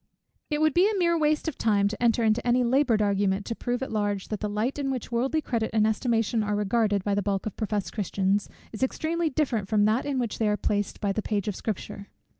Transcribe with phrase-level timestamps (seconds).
[0.49, 3.83] It would be mere waste of time to enter into any laboured argument to prove
[3.83, 7.21] at large, that the light in which worldly credit and estimation are regarded, by the
[7.21, 11.11] bulk of professed Christians, is extremely different from that in which they are placed by
[11.11, 12.07] the page of Scripture.